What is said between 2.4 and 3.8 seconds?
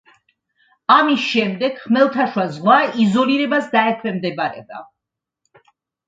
ზღვა იზოლირებას